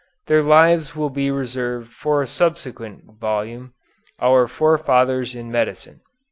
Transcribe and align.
Their 0.25 0.41
lives 0.41 0.95
will 0.95 1.11
be 1.11 1.29
reserved 1.29 1.93
for 1.93 2.23
a 2.23 2.25
subsequent 2.27 3.19
volume, 3.19 3.75
"Our 4.19 4.47
Forefathers 4.47 5.35
in 5.35 5.51
Medicine." 5.51 6.01